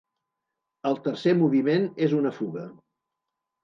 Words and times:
El 0.93 0.97
tercer 1.09 1.35
moviment 1.43 1.87
és 2.09 2.19
una 2.25 2.37
fuga. 2.43 2.69